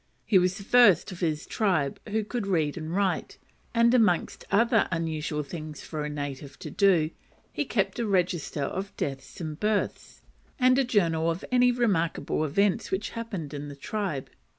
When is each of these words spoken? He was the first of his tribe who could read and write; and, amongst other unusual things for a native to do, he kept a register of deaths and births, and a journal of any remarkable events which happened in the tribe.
He 0.25 0.39
was 0.39 0.57
the 0.57 0.63
first 0.63 1.11
of 1.11 1.19
his 1.19 1.45
tribe 1.45 1.99
who 2.09 2.23
could 2.23 2.47
read 2.47 2.75
and 2.75 2.91
write; 2.95 3.37
and, 3.71 3.93
amongst 3.93 4.45
other 4.49 4.87
unusual 4.91 5.43
things 5.43 5.81
for 5.83 6.03
a 6.03 6.09
native 6.09 6.57
to 6.57 6.71
do, 6.71 7.11
he 7.53 7.65
kept 7.65 7.99
a 7.99 8.07
register 8.07 8.63
of 8.63 8.97
deaths 8.97 9.39
and 9.39 9.59
births, 9.59 10.21
and 10.57 10.79
a 10.79 10.83
journal 10.83 11.29
of 11.29 11.45
any 11.51 11.71
remarkable 11.71 12.43
events 12.43 12.89
which 12.89 13.11
happened 13.11 13.53
in 13.53 13.67
the 13.67 13.75
tribe. 13.75 14.31